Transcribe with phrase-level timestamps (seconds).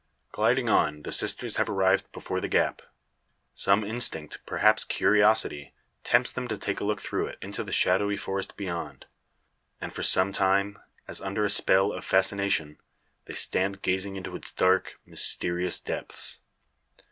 [0.31, 2.81] Gliding on, the sisters have arrived before the gap.
[3.53, 8.17] Some instinct, perhaps curiosity, tempts them to take a look through it, into the shadowy
[8.17, 9.05] forest beyond;
[9.79, 12.79] and for some time, as under a spell of fascination,
[13.25, 16.39] they stand gazing into its dark, mysterious depths.